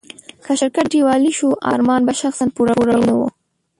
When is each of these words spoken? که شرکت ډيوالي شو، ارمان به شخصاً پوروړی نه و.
که 0.43 0.51
شرکت 0.61 0.85
ډيوالي 0.93 1.31
شو، 1.39 1.49
ارمان 1.73 2.01
به 2.07 2.13
شخصاً 2.21 2.45
پوروړی 2.55 2.99
نه 3.07 3.13
و. 3.17 3.21